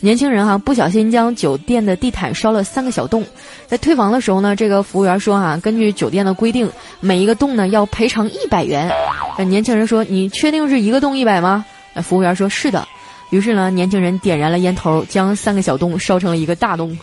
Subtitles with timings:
[0.00, 3.24] 年轻人哈不小心将酒店的地毯烧了三个小洞，
[3.66, 6.70] 在退房的时候呢，这个服务员说哈，根据酒店的规定，
[7.00, 8.92] 每一个洞呢要赔偿一百元。
[9.36, 11.64] 那年轻人说，你确定是一个洞一百吗？
[11.94, 12.86] 那服务员说是的。
[13.30, 16.96] 于是呢，年轻人点燃了烟头，将三个小洞烧成了一个大洞。